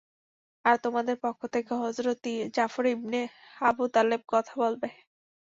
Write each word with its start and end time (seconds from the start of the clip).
আর 0.65 0.75
তোমাদের 0.83 1.15
পক্ষ 1.23 1.41
থেকে 1.53 1.71
হযরত 1.83 2.23
জাফর 2.55 2.85
ইবনে 2.95 3.21
আবু 3.61 3.83
তালেব 3.93 4.21
কথা 4.33 4.53
বলবে। 4.63 4.87